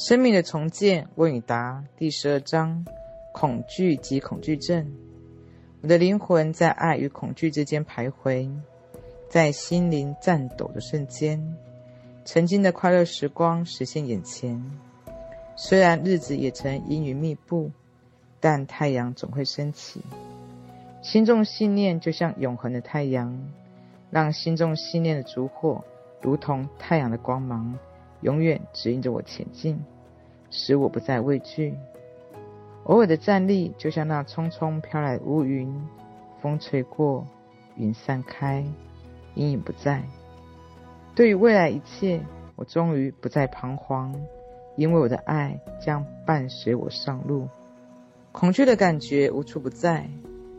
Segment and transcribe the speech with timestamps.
[0.00, 2.86] 生命的重建问与答第十二章：
[3.34, 4.90] 恐惧及恐惧症。
[5.82, 8.50] 我的灵魂在爱与恐惧之间徘徊，
[9.28, 11.54] 在心灵颤抖的瞬间，
[12.24, 14.64] 曾经的快乐时光实现眼前。
[15.54, 17.70] 虽然日子也曾阴云密布，
[18.40, 20.00] 但太阳总会升起。
[21.02, 23.38] 心中信念就像永恒的太阳，
[24.10, 25.84] 让心中信念的烛火，
[26.22, 27.78] 如同太阳的光芒。
[28.20, 29.82] 永远指引着我前进，
[30.50, 31.74] 使我不再畏惧。
[32.84, 35.72] 偶尔的站立，就像那匆匆飘来的乌云，
[36.40, 37.26] 风吹过，
[37.76, 38.64] 云散开，
[39.34, 40.02] 阴影不在。
[41.14, 42.20] 对于未来一切，
[42.56, 44.14] 我终于不再彷徨，
[44.76, 47.48] 因为我的爱将伴随我上路。
[48.32, 50.08] 恐惧的感觉无处不在，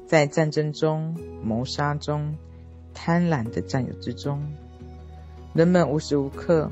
[0.06, 2.36] 在战争中、谋杀中、
[2.94, 4.42] 贪婪的占有之中，
[5.54, 6.70] 人们无时无刻。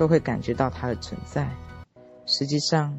[0.00, 1.46] 都会感觉到它的存在。
[2.24, 2.98] 实际上，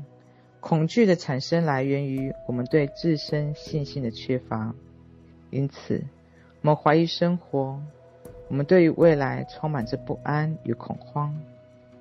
[0.59, 4.75] 恐惧的产生来源于我们对自身信心的缺乏。
[5.49, 6.03] 因此，
[6.61, 7.81] 我们怀疑生活，
[8.49, 11.35] 我们对于未来充满着不安与恐慌。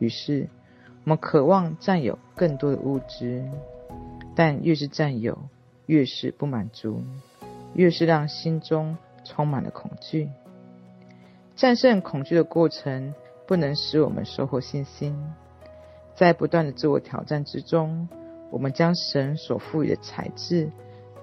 [0.01, 0.47] 于是，
[1.05, 3.43] 我们渴望占有更多的物质，
[4.35, 5.39] 但越是占有，
[5.87, 7.03] 越是不满足，
[7.73, 10.29] 越是让心中充满了恐惧。
[11.57, 13.15] 战胜恐惧的过程。
[13.51, 15.13] 不能使我们收获信心，
[16.15, 18.09] 在不断的自我挑战之中，
[18.49, 20.71] 我们将神所赋予的才智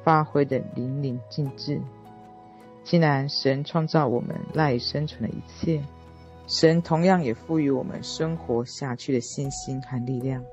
[0.04, 1.80] 发挥得淋漓尽致。
[2.84, 5.82] 既然神创造我们赖以生存的一切，
[6.48, 10.44] 神同样也赋予我们生活下去的信心和力量。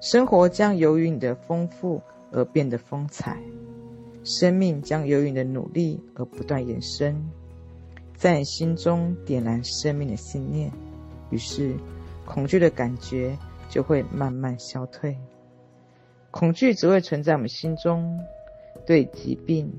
[0.00, 3.36] 生活将由于你的丰富而变得丰彩，
[4.22, 7.20] 生命将由于你的努力而不断延伸。
[8.18, 10.72] 在心中点燃生命的信念，
[11.30, 11.76] 于是
[12.26, 13.38] 恐惧的感觉
[13.68, 15.16] 就会慢慢消退。
[16.32, 18.18] 恐惧只会存在我们心中，
[18.84, 19.72] 对疾病、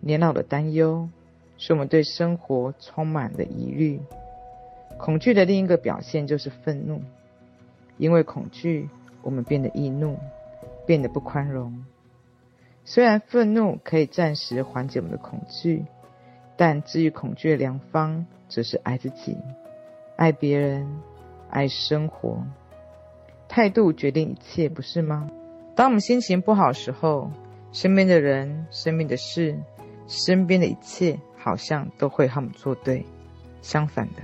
[0.00, 1.08] 年老的担忧，
[1.56, 3.98] 使我们对生活充满了疑虑。
[4.98, 7.00] 恐惧的另一个表现就是愤怒，
[7.96, 8.90] 因为恐惧，
[9.22, 10.18] 我们变得易怒，
[10.84, 11.82] 变得不宽容。
[12.84, 15.86] 虽然愤怒可以暂时缓解我们的恐惧。
[16.60, 19.34] 但治愈恐惧的良方，则是爱自己、
[20.16, 20.86] 爱别人、
[21.48, 22.44] 爱生活。
[23.48, 25.30] 态度决定一切，不是吗？
[25.74, 27.30] 当我们心情不好的时候，
[27.72, 29.58] 身边的人、身边的事、
[30.06, 33.06] 身边的一切，好像都会和我们作对。
[33.62, 34.20] 相反的，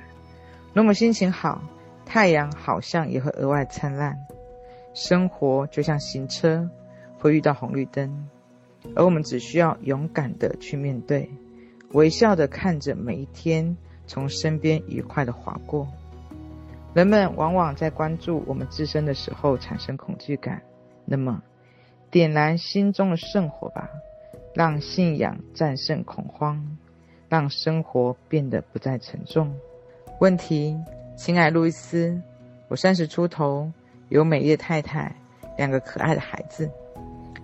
[0.68, 1.62] 如果我们心情好，
[2.04, 4.14] 太阳好像也会额外灿烂。
[4.92, 6.68] 生活就像行车，
[7.18, 8.28] 会遇到红绿灯，
[8.94, 11.30] 而我们只需要勇敢地去面对。
[11.92, 13.76] 微笑的看着每一天
[14.06, 15.86] 从身边愉快地划过。
[16.92, 20.62] 人们往往在关注我们自身的时候产生恐惧感，
[21.04, 21.42] 那么
[22.10, 23.90] 点燃心中的圣火吧，
[24.54, 26.78] 让信仰战胜恐慌，
[27.28, 29.54] 让生活变得不再沉重。
[30.20, 30.74] 问题，
[31.16, 32.18] 亲爱路易斯，
[32.68, 33.70] 我三十出头，
[34.08, 35.14] 有美丽的太太，
[35.58, 36.70] 两个可爱的孩子，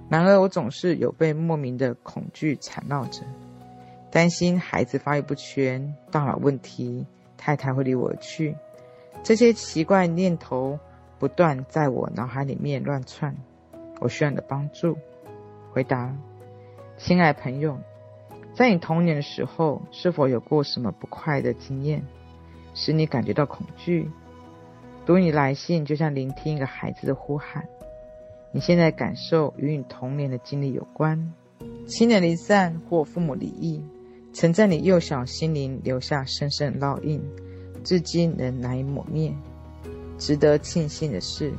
[0.08, 3.22] 然而我总是有被莫名的恐惧缠绕着。
[4.12, 7.06] 担心孩子发育不全、大脑问题，
[7.38, 8.54] 太太会离我而去，
[9.22, 10.78] 这些奇怪念头
[11.18, 13.34] 不断在我脑海里面乱窜。
[14.00, 14.98] 我需要你的帮助。
[15.70, 16.14] 回答，
[16.98, 17.78] 亲爱朋友，
[18.52, 22.04] 在你童年的时候，是否有过什么不快的经验，
[22.74, 24.10] 使你感觉到恐惧？
[25.06, 27.66] 读你来信就像聆听一个孩子的呼喊。
[28.52, 31.32] 你现在感受与你童年的经历有关，
[31.86, 33.82] 亲人离散或父母离异。
[34.32, 37.22] 曾在你幼小心灵留下深深烙印，
[37.84, 39.32] 至今仍难以抹灭。
[40.18, 41.52] 值得庆幸的是，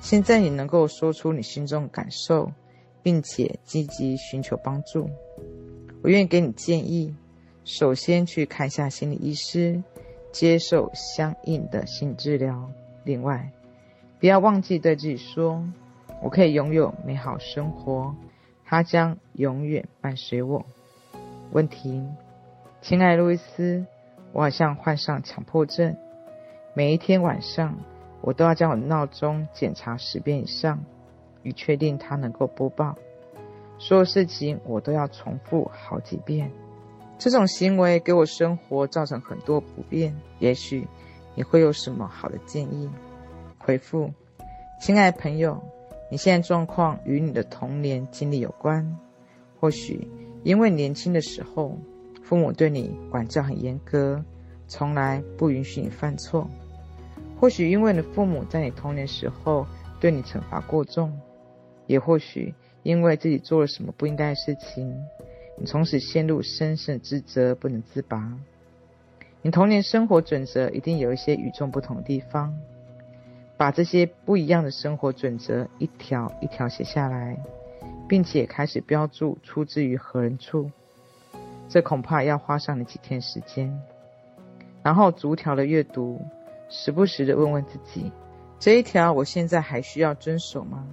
[0.00, 2.52] 现在你能够说出你心中的感受，
[3.02, 5.08] 并且积极寻求帮助。
[6.02, 7.14] 我愿意给你建议：
[7.64, 9.82] 首先去看一下心理医师，
[10.30, 12.70] 接受相应的心理治疗。
[13.04, 13.50] 另外，
[14.20, 15.64] 不要忘记对自己说
[16.22, 18.14] ：“我可以拥有美好生活，
[18.64, 20.64] 它将永远伴随我。”
[21.52, 22.02] 问题，
[22.80, 23.84] 亲爱路易斯，
[24.32, 25.94] 我好像患上强迫症。
[26.72, 27.76] 每一天晚上，
[28.22, 30.82] 我都要将我的闹钟检查十遍以上，
[31.42, 32.96] 以确定它能够播报。
[33.78, 36.50] 所有事情我都要重复好几遍。
[37.18, 40.16] 这种行为给我生活造成很多不便。
[40.38, 40.88] 也许
[41.34, 42.88] 你会有什么好的建议？
[43.58, 44.10] 回复，
[44.80, 45.62] 亲爱的朋友，
[46.10, 48.96] 你现在状况与你的童年经历有关，
[49.60, 50.08] 或许。
[50.42, 51.78] 因为年轻的时候，
[52.22, 54.22] 父母对你管教很严格，
[54.66, 56.48] 从来不允许你犯错。
[57.38, 59.66] 或许因为你父母在你童年时候
[60.00, 61.12] 对你惩罚过重，
[61.86, 64.94] 也或许因为自己做了什么不应该的事情，
[65.58, 68.32] 你从此陷入深深自责，不能自拔。
[69.42, 72.54] 你童年生活准则一定有一些与众不同的地方，
[73.56, 77.36] 把这些不一样的生活准则一条一条写下来，
[78.12, 80.70] 并且开始标注出自于何人处，
[81.66, 83.80] 这恐怕要花上你几天时间。
[84.82, 86.20] 然后逐条的阅读，
[86.68, 88.12] 时不时的问问自己：
[88.58, 90.86] 这一条我现在还需要遵守吗？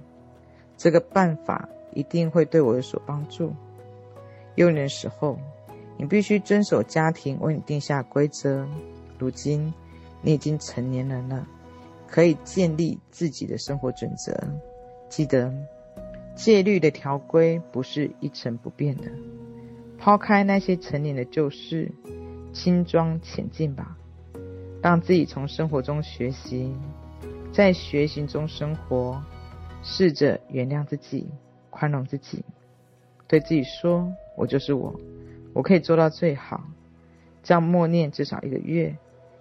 [0.78, 3.52] 这个办法一定会对我有所帮助。
[4.54, 5.38] 幼年时候，
[5.98, 8.66] 你必须遵守家庭为你定下规则。
[9.18, 9.74] 如今，
[10.22, 11.46] 你已经成年人了，
[12.08, 14.34] 可以建立自己的生活准则。
[15.10, 15.52] 记得，
[16.42, 19.10] 戒律的条规不是一成不变的。
[19.98, 21.90] 抛开那些陈年的旧事。
[22.52, 23.96] 轻装前进吧，
[24.82, 26.74] 让自己从生活中学习，
[27.52, 29.22] 在学习中生活，
[29.84, 31.28] 试着原谅自己，
[31.70, 32.44] 宽容自己，
[33.28, 34.92] 对自己说：“我就是我，
[35.52, 36.60] 我可以做到最好。”
[37.44, 38.96] 这样默念至少一个月，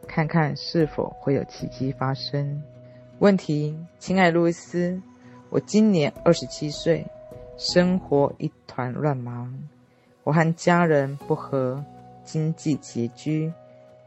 [0.07, 2.61] 看看是否会有奇迹发生。
[3.17, 5.01] 问题，亲爱路易斯，
[5.49, 7.05] 我今年二十七岁，
[7.57, 9.51] 生活一团乱麻，
[10.23, 11.83] 我和家人不和。
[12.21, 13.51] 经济拮据，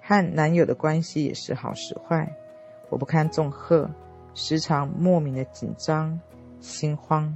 [0.00, 2.32] 和男友的关系也时好时坏，
[2.88, 3.90] 我不堪重荷，
[4.32, 6.20] 时常莫名的紧张、
[6.60, 7.34] 心慌，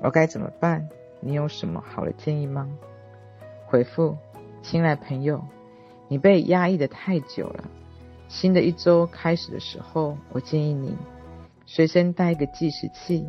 [0.00, 0.88] 我该怎么办？
[1.20, 2.66] 你有什么好的建议吗？
[3.66, 4.16] 回复，
[4.62, 5.44] 亲爱朋友，
[6.08, 7.64] 你被压抑的太久了。
[8.28, 10.96] 新的一周开始的时候，我建议你
[11.66, 13.26] 随身带一个计时器，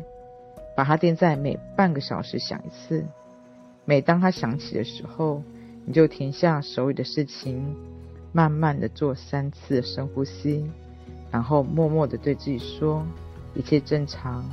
[0.74, 3.04] 把它垫在每半个小时响一次，
[3.84, 5.42] 每当它响起的时候。
[5.84, 7.74] 你就停下手里的事情，
[8.30, 10.70] 慢慢的做三次深呼吸，
[11.30, 13.06] 然后默默的对自己说
[13.56, 14.44] ：“一切正常，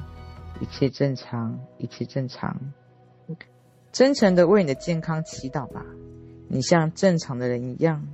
[0.62, 2.58] 一切正常，一切正常。”
[3.92, 5.86] 真诚的为你的健康祈祷吧。
[6.48, 8.08] 你像正常的人一样，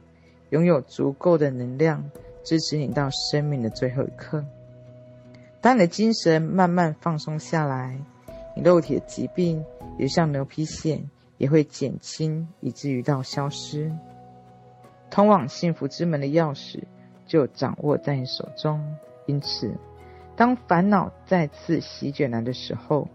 [0.49, 2.09] 拥有足够的能量
[2.43, 4.43] 支持你到生命的最后一刻。
[5.61, 7.97] 当你的精神慢慢放松下来，
[8.55, 9.63] 你肉体的疾病
[9.97, 11.01] 也像牛皮癣。
[11.37, 13.91] 也会减轻，以至于到消失。
[15.09, 16.83] 通往幸福之门的钥匙
[17.25, 18.79] 就掌握在你手中。
[19.25, 19.73] 因此，
[20.35, 23.07] 当烦恼再次席卷来的时候，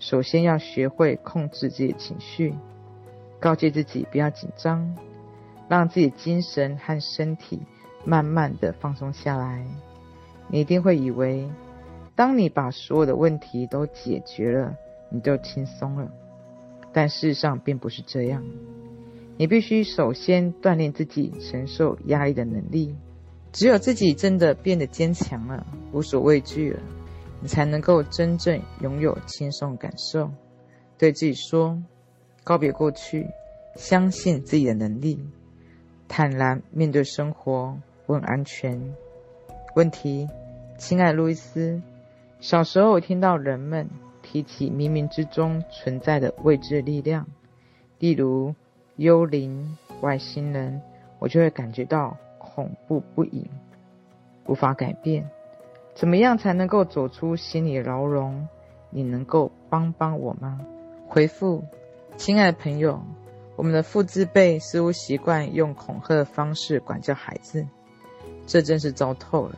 [0.00, 2.52] 首先要学会控制自己的情绪，
[3.38, 4.96] 告诫自己不要紧张，
[5.68, 7.60] 让自己精神和身体
[8.04, 9.64] 慢慢的放松下来。
[10.48, 11.48] 你一定会以为，
[12.18, 14.76] 当你把所有的问题都解决了，
[15.08, 16.10] 你就轻松了。
[16.92, 18.42] 但事实上并不是这样，
[19.36, 22.96] 你必须首先锻炼自己承受压力的能力。
[23.52, 26.80] 只有自己真的变得坚强了，无所畏惧了，
[27.40, 30.28] 你才能够真正拥有轻松感受。
[30.98, 31.80] 对自己说：
[32.42, 33.28] 告别过去，
[33.76, 35.24] 相信自己的能力，
[36.08, 38.92] 坦然面对生活，我很安全。
[39.76, 40.26] 问题，
[40.78, 41.80] 亲爱路易斯，
[42.40, 43.88] 小时候我听到人们。
[44.20, 47.26] 提起冥冥之中存在的未知力量，
[47.98, 48.54] 例如
[48.96, 50.82] 幽灵、外星人，
[51.18, 53.46] 我就会感觉到恐怖不已，
[54.44, 55.30] 无法改变。
[55.94, 58.46] 怎么样才能够走出心理牢笼？
[58.90, 60.60] 你能够帮帮我吗？
[61.08, 61.64] 回复，
[62.18, 63.00] 亲爱的朋友，
[63.56, 67.66] 我们的父执辈似乎习惯用恐吓的方式管教孩子，
[68.46, 69.56] 这真是糟透了。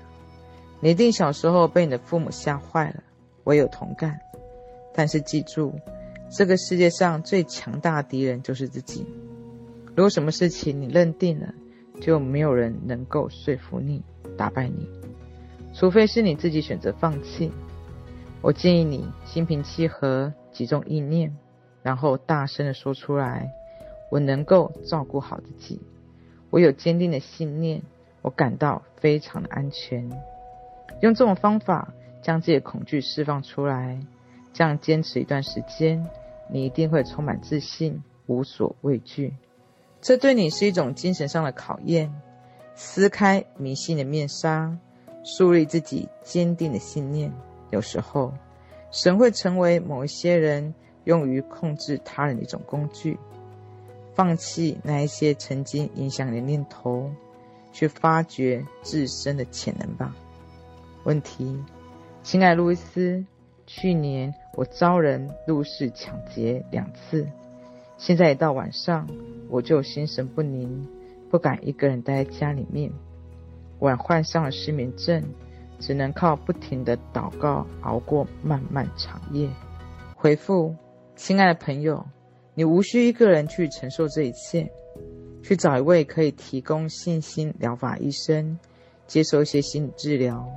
[0.80, 3.02] 你一定小时候被你的父母吓坏了，
[3.44, 4.18] 我有同感。
[4.94, 5.74] 但是记住，
[6.30, 9.06] 这个世界上最强大的敌人就是自己。
[9.88, 11.52] 如果什么事情你认定了，
[12.00, 14.02] 就没有人能够说服你、
[14.38, 14.88] 打败你，
[15.74, 17.52] 除非是你自己选择放弃。
[18.40, 21.36] 我建议你心平气和，集中意念，
[21.82, 23.52] 然后大声地说出来
[24.10, 25.78] ：“我能够照顾好自己，
[26.48, 27.82] 我有坚定的信念，
[28.22, 30.10] 我感到非常的安全。”
[31.00, 31.92] 用这种方法
[32.22, 34.00] 将自己的恐惧释放出来。
[34.52, 36.04] 这样坚持一段时间，
[36.50, 39.32] 你一定会充满自信，无所畏惧。
[40.00, 42.12] 这对你是一种精神上的考验。
[42.74, 44.76] 撕开迷信的面纱，
[45.22, 47.32] 树立自己坚定的信念。
[47.70, 48.32] 有时候，
[48.90, 53.18] 神会成为某一些人用于控制他人的一种工具。
[54.14, 57.10] 放弃那一些曾经影响你的念头，
[57.70, 60.14] 去发掘自身的潜能吧。
[61.10, 61.58] 问题，
[62.22, 63.24] 亲爱路易斯。
[63.66, 67.26] 去年我遭人入室抢劫两次，
[67.98, 69.08] 现在一到晚上
[69.48, 70.86] 我就心神不宁，
[71.28, 72.92] 不敢一个人待在家里面。
[73.80, 75.20] 我患上了失眠症，
[75.80, 79.48] 只能靠不停的祷告熬过漫漫长夜。
[80.14, 80.76] 回复：
[81.16, 82.06] 亲爱的朋友，
[82.54, 84.70] 你无需一个人去承受这一切，
[85.42, 88.60] 去找一位可以提供信心疗法医生，
[89.08, 90.48] 接受一些心理治疗。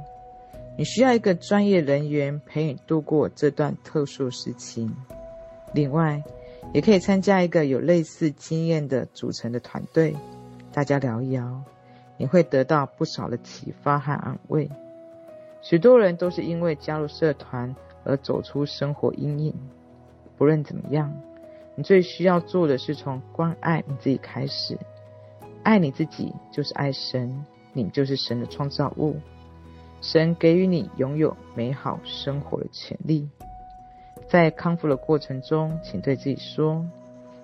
[0.76, 4.90] 你需要一个专业人员陪你度过这段特殊时期。
[5.74, 6.24] 另外，
[6.74, 10.16] 也可以参加一个有类似经验的组成的团队，
[10.72, 11.62] 大家聊一聊，
[12.18, 14.70] 你会得到不少的启发和安慰。
[15.62, 19.54] 许多人都是因为加入社团而走出生活阴影。
[20.38, 21.14] 不论怎么样，
[21.76, 24.78] 你最需要做的是从关爱你自己开始。
[25.62, 29.16] 爱你自己就是爱神，你就是神的创造物。
[30.04, 33.28] 神给予你拥有美好生活的权利。
[34.28, 36.86] 在康复的过程中，请对自己说：“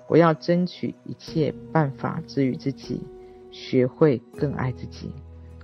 [0.07, 3.01] 我要争取一切办法治愈自己，
[3.49, 5.09] 学会更爱自己。”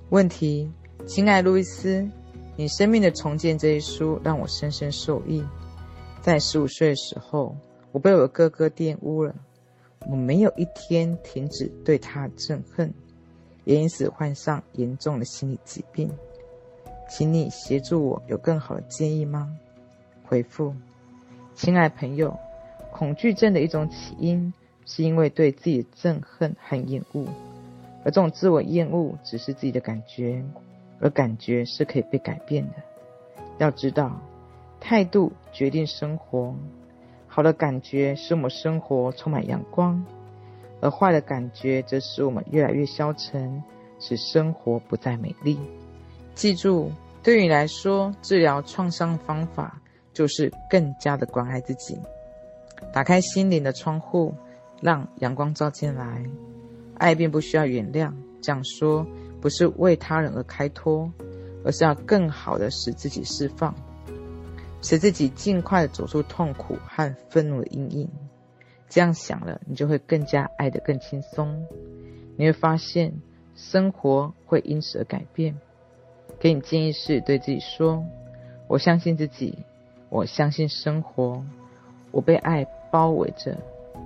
[0.10, 0.72] 问题，
[1.06, 2.10] 亲爱路易斯，
[2.56, 5.44] 你生命的重建这一书让我深深受益。
[6.22, 7.58] 在十五岁的时候，
[7.92, 9.36] 我被我的哥哥玷污了，
[10.10, 12.94] 我没有一天停止对他憎恨，
[13.66, 16.10] 也因此患上严重的心理疾病。
[17.08, 19.56] 请你协助我有更好的建议吗？
[20.24, 20.74] 回复。
[21.54, 22.38] 亲爱朋友，
[22.92, 24.54] 恐惧症的一种起因
[24.86, 27.26] 是因为对自己的憎恨和厌恶，
[28.04, 30.44] 而这种自我厌恶只是自己的感觉，
[31.00, 32.74] 而感觉是可以被改变的。
[33.60, 34.20] 要知道，
[34.80, 36.54] 态度决定生活，
[37.28, 40.04] 好的感觉使我们生活充满阳光，
[40.82, 43.64] 而坏的感觉则使我们越来越消沉，
[44.00, 45.58] 使生活不再美丽。
[46.36, 46.92] 记住，
[47.24, 49.82] 对你来说，治疗创伤方法。
[50.14, 52.00] 就是更加的关爱自己，
[52.94, 54.34] 打开心灵的窗户，
[54.82, 56.24] 让阳光照进来。
[56.98, 59.06] 爱并不需要原谅，这样说
[59.42, 61.12] 不是为他人而开脱，
[61.66, 63.76] 而是要更好的使自己释放，
[64.82, 68.10] 使自己尽快的走出痛苦和愤怒的阴影。
[68.88, 71.68] 这样想了，你就会更加爱得更轻松。
[72.38, 73.14] 你会发现
[73.54, 75.58] 生活会因此而改变。
[76.40, 78.06] 给你建议是对自己说
[78.68, 79.60] ：“我相信自己。”
[80.08, 81.44] 我相信生活，
[82.12, 83.58] 我被爱包围着，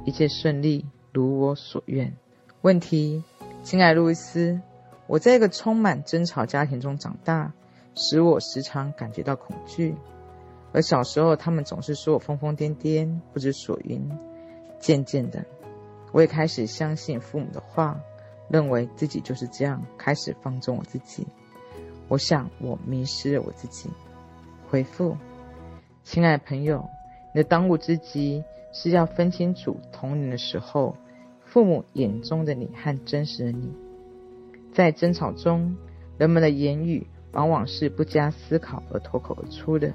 [0.05, 2.13] 一切顺利，如我所愿。
[2.61, 3.23] 问题，
[3.63, 4.59] 亲爱路易斯，
[5.05, 7.53] 我在一个充满争吵家庭中长大，
[7.93, 9.93] 使我时常感觉到恐惧。
[10.71, 14.09] 而小时候，他们总是说我疯疯癫癫，不知所云。
[14.79, 15.45] 渐渐的，
[16.11, 17.99] 我也开始相信父母的话，
[18.49, 21.27] 认为自己就是这样，开始放纵我自己。
[22.09, 23.89] 我想，我迷失了我自己。
[24.69, 25.15] 回复。
[26.03, 26.89] 亲爱的朋友，
[27.33, 30.97] 你的当务之急是要分清楚童年的时候
[31.45, 33.71] 父母眼中的你和真实的你。
[34.73, 35.77] 在争吵中，
[36.17, 39.93] 人们的言语往往是不加思考而脱口而出的，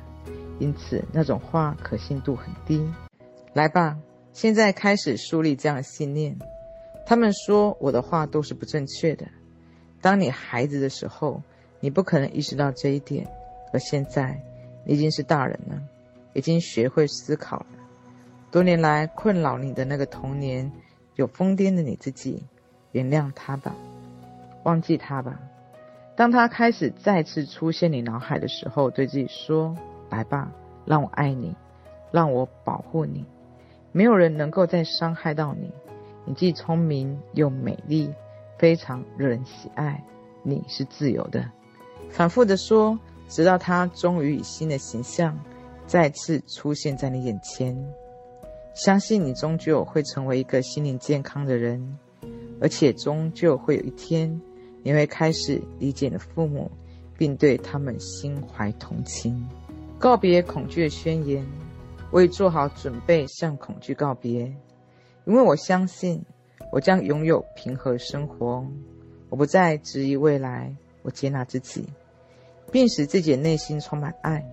[0.61, 2.89] 因此那种话可信度很低。
[3.55, 3.99] 来吧，
[4.33, 6.39] 现在开始树立这样的信念。
[7.07, 9.27] 他们说我的话都是不正确的。
[10.01, 11.43] 当你孩子的时候，
[11.85, 13.29] 你不可能意识到这一点，
[13.71, 14.41] 而现在
[14.87, 15.79] 你已经是大人了。
[16.33, 17.67] 已经学会思考了。
[18.51, 20.73] 多年来困扰你的那个童年，
[21.17, 22.43] 有疯癫的你自己，
[22.93, 23.75] 原谅他吧，
[24.63, 25.39] 忘记他吧。
[26.17, 29.77] 当他开始再次出现你脑海的时候，对自己说
[30.09, 30.51] ：“来吧，
[30.87, 31.55] 让我爱你，
[32.11, 33.27] 让我保护你。
[33.93, 35.71] 没有人能够再伤害到你。
[36.25, 38.11] 你既聪明又美丽，
[38.57, 40.03] 非常惹人喜爱。
[40.43, 41.45] 你是自由的。”
[42.11, 45.39] 反复地说，直到他终于以新的形象。
[45.87, 47.77] 再次出现在你眼前，
[48.75, 51.99] 相信你终究会成为一个心灵健康的人，
[52.59, 54.41] 而且终究会有一天，
[54.83, 56.71] 你会开始理解你的父母，
[57.19, 59.47] 并对他们心怀同情。
[59.99, 61.47] 告别恐惧的宣言，
[62.11, 64.45] 我已做好准备向恐惧告别，
[65.27, 66.25] 因为我相信
[66.73, 68.67] 我将拥有平和生活。
[69.29, 71.87] 我不再质疑未来，我接纳自己，
[72.73, 74.45] 并使自己的内心充满爱。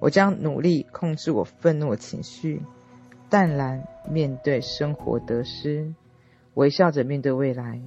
[0.00, 2.60] 我将努力控制我愤怒的情绪，
[3.28, 5.94] 淡然面对生活得失，
[6.54, 7.80] 微笑着面对未来。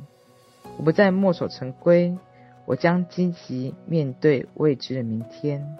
[0.78, 2.18] 我不再墨守成规，
[2.66, 5.78] 我将积极面对未知的明天，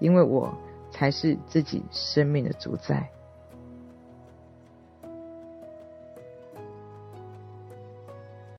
[0.00, 0.56] 因为我
[0.90, 3.10] 才是自己生命的主宰。